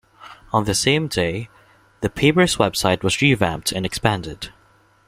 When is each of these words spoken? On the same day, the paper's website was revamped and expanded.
On 0.51 0.63
the 0.65 0.73
same 0.73 1.07
day, 1.07 1.47
the 1.99 2.09
paper's 2.09 2.55
website 2.57 3.03
was 3.03 3.21
revamped 3.21 3.71
and 3.71 3.85
expanded. 3.85 4.49